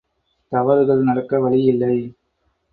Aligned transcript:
தவறுகள் 0.51 1.03
நடக்க 1.03 1.39
வழியில்லை. 1.39 1.95